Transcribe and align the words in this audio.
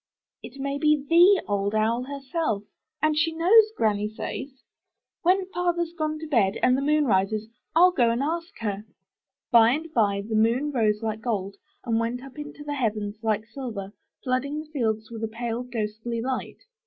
"It 0.41 0.59
may 0.59 0.79
be 0.79 0.95
the 1.07 1.45
Old 1.47 1.75
Owl 1.75 2.05
herself, 2.05 2.63
and 3.03 3.15
she 3.15 3.33
knows, 3.33 3.71
Granny 3.77 4.09
says. 4.09 4.49
When 5.21 5.45
father's 5.49 5.93
gone 5.93 6.17
26 6.17 6.17
UP 6.17 6.17
ONE 6.17 6.17
PAIR 6.17 6.17
OF 6.17 6.17
STAIRS 6.17 6.19
to 6.21 6.27
bed 6.27 6.59
and 6.63 6.75
the 6.77 6.81
moon 6.91 7.05
rises, 7.05 7.49
Fll 7.75 7.95
go 7.95 8.09
and 8.09 8.23
ask 8.23 8.57
her/' 8.61 8.85
By 9.51 9.69
and 9.73 9.93
by 9.93 10.23
the 10.27 10.33
moon 10.35 10.71
rose 10.71 11.03
like 11.03 11.21
gold 11.21 11.57
and 11.85 11.99
went 11.99 12.23
up 12.23 12.39
into 12.39 12.63
the 12.63 12.73
heavens 12.73 13.17
like 13.21 13.45
silver, 13.45 13.93
flooding 14.23 14.59
the 14.61 14.71
fields 14.73 15.11
with 15.11 15.23
a 15.23 15.27
pale, 15.27 15.61
ghostly 15.61 16.19
light. 16.19 16.57